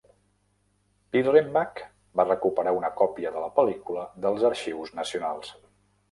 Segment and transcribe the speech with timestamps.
[1.15, 1.81] Birrenbach
[2.21, 5.53] va recuperar una còpia de la pel·lícula dels arxius nacionals.